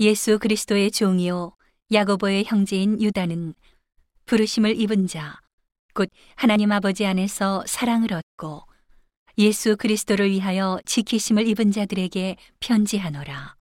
예수 0.00 0.38
그리스도의 0.38 0.92
종이요 0.92 1.56
야고보의 1.92 2.44
형제인 2.44 3.02
유다는 3.02 3.52
부르심을 4.26 4.80
입은 4.80 5.08
자, 5.08 5.40
곧 5.92 6.08
하나님 6.36 6.70
아버지 6.70 7.04
안에서 7.04 7.64
사랑을 7.66 8.12
얻고 8.12 8.62
예수 9.38 9.76
그리스도를 9.76 10.30
위하여 10.30 10.78
지키심을 10.84 11.48
입은 11.48 11.72
자들에게 11.72 12.36
편지하노라. 12.60 13.56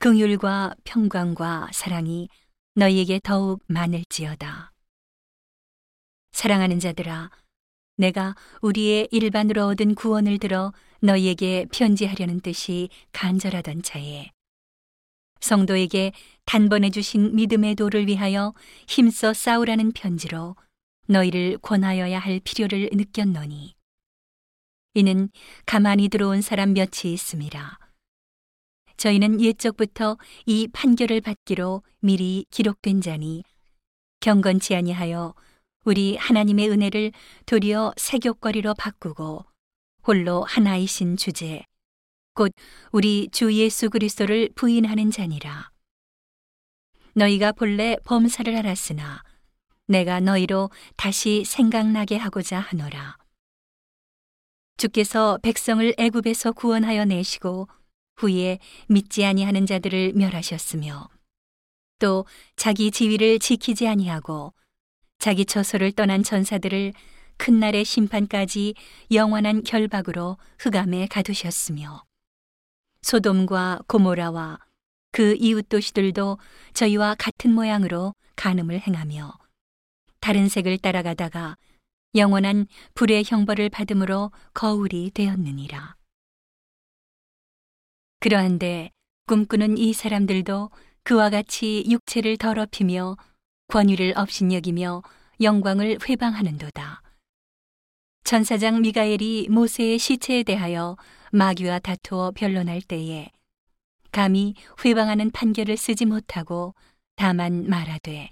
긍휼과 0.00 0.74
평강과 0.82 1.68
사랑이 1.72 2.28
너희에게 2.74 3.20
더욱 3.22 3.62
많을지어다. 3.68 4.72
사랑하는 6.32 6.80
자들아, 6.80 7.30
내가 7.98 8.34
우리의 8.62 9.06
일반으로 9.12 9.66
얻은 9.66 9.94
구원을 9.94 10.38
들어 10.38 10.72
너희에게 11.02 11.66
편지하려는 11.70 12.40
뜻이 12.40 12.88
간절하던 13.12 13.82
차에 13.82 14.32
성도에게 15.42 16.12
단번에 16.46 16.90
주신 16.90 17.34
믿음의 17.36 17.74
도를 17.74 18.06
위하여 18.06 18.54
힘써 18.88 19.34
싸우라는 19.34 19.92
편지로 19.92 20.56
너희를 21.08 21.58
권하여야 21.58 22.18
할 22.18 22.40
필요를 22.40 22.90
느꼈노니 22.92 23.74
이는 24.94 25.28
가만히 25.66 26.08
들어온 26.08 26.42
사람 26.42 26.74
몇이 26.74 27.12
있음이라. 27.12 27.78
저희는 28.96 29.40
옛적부터 29.40 30.16
이 30.46 30.68
판결을 30.72 31.20
받기로 31.20 31.82
미리 32.00 32.44
기록된 32.50 33.00
자니 33.00 33.42
경건치 34.20 34.76
아니하여 34.76 35.34
우리 35.84 36.16
하나님의 36.16 36.70
은혜를 36.70 37.10
도리어 37.46 37.94
세교거리로 37.96 38.74
바꾸고 38.74 39.44
홀로 40.06 40.44
하나이신 40.44 41.16
주제 41.16 41.64
곧 42.34 42.52
우리 42.92 43.28
주 43.30 43.52
예수 43.52 43.90
그리스도를 43.90 44.48
부인하는 44.54 45.10
자니라. 45.10 45.70
너희가 47.14 47.52
본래 47.52 47.96
범사를 48.04 48.54
알았으나 48.56 49.22
내가 49.86 50.20
너희로 50.20 50.70
다시 50.96 51.44
생각나게 51.44 52.16
하고자 52.16 52.58
하노라. 52.58 53.18
주께서 54.78 55.38
백성을 55.42 55.94
애굽에서 55.98 56.52
구원하여 56.52 57.04
내시고 57.04 57.68
후에 58.16 58.58
믿지 58.88 59.24
아니하는 59.24 59.66
자들을 59.66 60.14
멸하셨으며 60.14 61.08
또 61.98 62.24
자기 62.56 62.90
지위를 62.90 63.38
지키지 63.38 63.86
아니하고 63.86 64.54
자기 65.18 65.44
처소를 65.44 65.92
떠난 65.92 66.22
전사들을 66.22 66.94
큰 67.36 67.60
날의 67.60 67.84
심판까지 67.84 68.74
영원한 69.12 69.62
결박으로 69.62 70.38
흑암에 70.58 71.06
가두셨으며 71.08 72.02
소돔과 73.02 73.80
고모라와 73.86 74.58
그 75.10 75.36
이웃 75.38 75.68
도시들도 75.68 76.38
저희와 76.72 77.14
같은 77.18 77.52
모양으로 77.52 78.14
간음을 78.36 78.80
행하며 78.80 79.38
다른 80.20 80.48
색을 80.48 80.78
따라가다가 80.78 81.56
영원한 82.14 82.66
불의 82.94 83.24
형벌을 83.26 83.68
받음으로 83.68 84.30
거울이 84.54 85.10
되었느니라. 85.12 85.96
그러한데 88.20 88.90
꿈꾸는 89.26 89.78
이 89.78 89.92
사람들도 89.92 90.70
그와 91.02 91.30
같이 91.30 91.84
육체를 91.88 92.36
더럽히며 92.36 93.16
권위를 93.68 94.12
업신여기며 94.16 95.02
영광을 95.40 95.98
회방하는도다. 96.08 97.02
천사장 98.24 98.80
미가엘이 98.80 99.48
모세의 99.50 99.98
시체에 99.98 100.42
대하여 100.42 100.96
마귀와 101.32 101.80
다투어 101.80 102.32
변론할 102.32 102.80
때에 102.80 103.30
감히 104.10 104.54
회방하는 104.84 105.30
판결을 105.30 105.76
쓰지 105.76 106.04
못하고 106.06 106.74
다만 107.16 107.68
말하되 107.68 108.30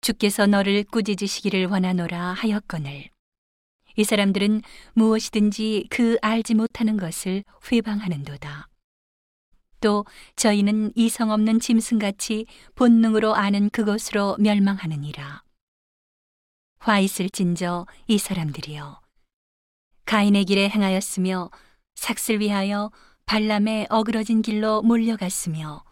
주께서 0.00 0.46
너를 0.46 0.84
꾸짖으시기를 0.84 1.66
원하노라 1.66 2.34
하였거늘 2.34 3.10
이 3.96 4.04
사람들은 4.04 4.62
무엇이든지 4.94 5.88
그 5.90 6.16
알지 6.22 6.54
못하는 6.54 6.96
것을 6.96 7.44
회방하는도다. 7.70 8.68
또 9.80 10.04
저희는 10.36 10.92
이성 10.94 11.30
없는 11.30 11.60
짐승같이 11.60 12.46
본능으로 12.74 13.34
아는 13.34 13.68
그것으로 13.70 14.36
멸망하느니라. 14.38 15.42
화 16.84 16.98
있을진저 16.98 17.86
이 18.08 18.18
사람들이여 18.18 19.00
가인의 20.04 20.44
길에 20.44 20.68
행하였으며 20.68 21.48
삭슬 21.94 22.40
위하여 22.40 22.90
발람의 23.24 23.86
어그러진 23.88 24.42
길로 24.42 24.82
몰려갔으며 24.82 25.84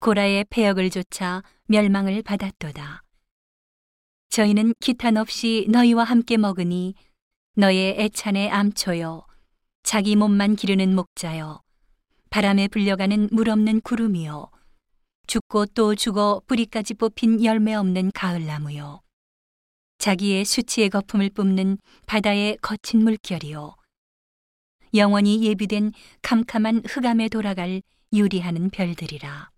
고라의 0.00 0.44
폐역을 0.50 0.90
쫓아 0.90 1.42
멸망을 1.64 2.20
받았도다. 2.20 3.02
저희는 4.28 4.74
기탄 4.80 5.16
없이 5.16 5.66
너희와 5.70 6.04
함께 6.04 6.36
먹으니 6.36 6.94
너의 7.56 7.98
애찬의 7.98 8.50
암초여 8.50 9.26
자기 9.82 10.14
몸만 10.16 10.56
기르는 10.56 10.94
목자여 10.94 11.62
바람에 12.28 12.68
불려가는 12.68 13.30
물 13.32 13.48
없는 13.48 13.80
구름이요 13.80 14.50
죽고 15.26 15.66
또 15.68 15.94
죽어 15.94 16.42
뿌리까지 16.46 16.92
뽑힌 16.94 17.42
열매 17.42 17.72
없는 17.72 18.10
가을나무요 18.12 19.00
자기의 20.02 20.44
수치의 20.44 20.90
거품을 20.90 21.30
뿜는 21.30 21.78
바다의 22.06 22.58
거친 22.60 23.04
물결이요. 23.04 23.76
영원히 24.94 25.44
예비된 25.44 25.92
캄캄한 26.22 26.82
흑암에 26.88 27.28
돌아갈 27.28 27.82
유리하는 28.12 28.70
별들이라. 28.70 29.50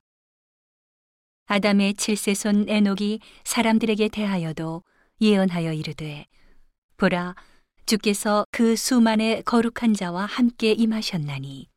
아담의 1.47 1.95
칠세손 1.95 2.69
에녹이 2.69 3.21
사람들에게 3.45 4.09
대하여도 4.09 4.83
예언하여 5.23 5.73
이르되 5.73 6.27
보라 6.99 7.37
주께서 7.87 8.45
그 8.51 8.77
수만의 8.77 9.45
거룩한 9.45 9.95
자와 9.95 10.27
함께 10.27 10.73
임하셨나니 10.73 11.69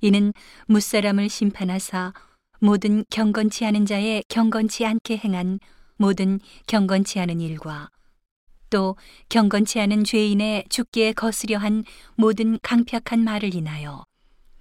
이는 0.00 0.32
무사람을 0.66 1.28
심판하사 1.28 2.12
모든 2.60 3.04
경건치 3.10 3.66
않은 3.66 3.84
자의 3.84 4.22
경건치 4.28 4.86
않게 4.86 5.16
행한 5.16 5.58
모든 6.00 6.40
경건치 6.66 7.20
않은 7.20 7.42
일과 7.42 7.90
또 8.70 8.96
경건치 9.28 9.78
않은 9.80 10.04
죄인의 10.04 10.64
죽기에 10.70 11.12
거스려 11.12 11.58
한 11.58 11.84
모든 12.14 12.58
강팍한 12.60 13.22
말을 13.22 13.54
인하여 13.54 14.06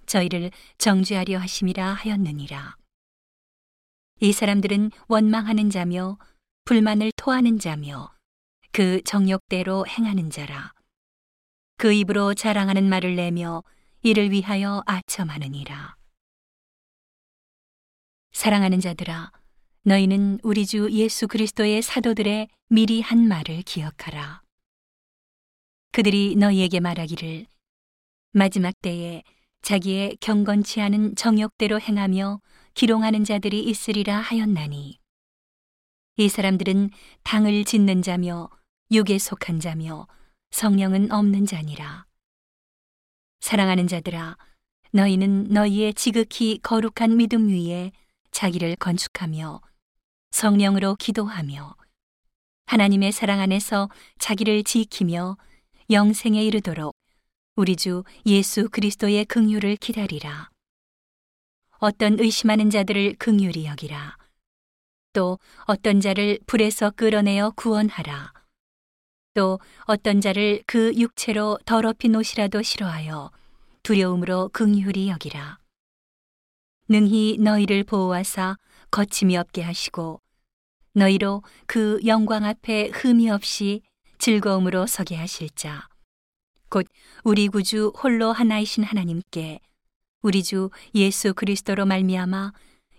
저희를 0.05 0.51
정죄하려 0.79 1.37
하심이라 1.39 1.93
하였느니라. 1.93 2.75
이 4.19 4.33
사람들은 4.33 4.91
원망하는 5.07 5.69
자며 5.69 6.17
불만을 6.65 7.13
토하는 7.15 7.57
자며 7.57 8.11
그 8.73 9.01
정욕대로 9.03 9.87
행하는 9.87 10.29
자라. 10.29 10.73
그 11.77 11.93
입으로 11.93 12.33
자랑하는 12.33 12.89
말을 12.89 13.15
내며 13.15 13.63
이를 14.01 14.31
위하여 14.31 14.83
아첨하느니라. 14.85 15.95
사랑하는 18.33 18.81
자들아, 18.81 19.31
너희는 19.83 20.39
우리 20.43 20.65
주 20.65 20.89
예수 20.91 21.27
그리스도의 21.27 21.81
사도들의 21.81 22.49
미리 22.69 23.01
한 23.01 23.27
말을 23.27 23.61
기억하라. 23.61 24.41
그들이 25.91 26.35
너희에게 26.35 26.79
말하기를 26.79 27.45
마지막 28.31 28.73
때에 28.81 29.23
자기의 29.61 30.17
경건치 30.19 30.81
않은 30.81 31.15
정욕대로 31.15 31.79
행하며 31.79 32.41
기롱하는 32.73 33.23
자들이 33.23 33.63
있으리라 33.63 34.17
하였나니 34.17 34.99
이 36.17 36.29
사람들은 36.29 36.91
당을 37.23 37.63
짓는 37.63 38.01
자며 38.01 38.49
육에 38.91 39.17
속한 39.17 39.59
자며 39.59 40.07
성령은 40.51 41.11
없는 41.11 41.45
자니라. 41.45 42.05
사랑하는 43.39 43.87
자들아, 43.87 44.37
너희는 44.91 45.45
너희의 45.45 45.93
지극히 45.93 46.59
거룩한 46.61 47.15
믿음 47.17 47.47
위에 47.47 47.91
자기를 48.31 48.75
건축하며 48.77 49.61
성령으로 50.31 50.95
기도하며 50.95 51.75
하나님의 52.65 53.11
사랑 53.11 53.39
안에서 53.39 53.89
자기를 54.19 54.63
지키며 54.63 55.37
영생에 55.89 56.43
이르도록 56.43 56.95
우리 57.55 57.75
주 57.75 58.03
예수 58.25 58.69
그리스도의 58.69 59.25
긍휼을 59.25 59.75
기다리라. 59.75 60.49
어떤 61.79 62.19
의심하는 62.19 62.69
자들을 62.69 63.15
긍휼히 63.17 63.65
여기라. 63.65 64.17
또 65.13 65.39
어떤 65.65 65.99
자를 65.99 66.39
불에서 66.45 66.91
끌어내어 66.91 67.51
구원하라. 67.51 68.33
또 69.33 69.59
어떤 69.85 70.21
자를 70.21 70.63
그 70.65 70.93
육체로 70.95 71.57
더럽힌 71.65 72.15
옷이라도 72.15 72.61
싫어하여 72.61 73.31
두려움으로 73.83 74.49
긍휼히 74.49 75.09
여기라. 75.09 75.58
능히 76.89 77.37
너희를 77.39 77.83
보호하사 77.83 78.57
거침이 78.91 79.37
없게 79.37 79.61
하시고 79.61 80.21
너희로 80.93 81.43
그 81.67 81.99
영광 82.05 82.43
앞에 82.43 82.89
흠이 82.93 83.29
없이 83.29 83.81
즐거움으로 84.17 84.87
서게 84.87 85.15
하실 85.15 85.49
자 85.51 85.89
곧 86.69 86.87
우리 87.23 87.47
구주 87.47 87.91
홀로 88.01 88.31
하나이신 88.31 88.83
하나님께 88.83 89.59
우리 90.21 90.43
주 90.43 90.69
예수 90.95 91.33
그리스도로 91.33 91.85
말미암아 91.85 92.53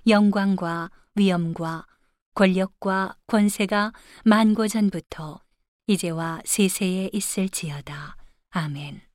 영광과 0.08 0.90
위엄과 1.14 1.86
권력과 2.34 3.16
권세가 3.26 3.92
만고 4.24 4.68
전부터 4.68 5.40
이제와 5.86 6.40
세세에 6.44 7.10
있을지어다. 7.12 8.16
아멘. 8.50 9.09